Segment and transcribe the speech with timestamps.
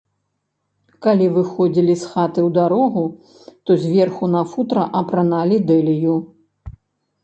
[1.05, 3.03] Калі выходзілі з хаты ў дарогу,
[3.65, 6.23] то зверху на футра апраналі дэлію.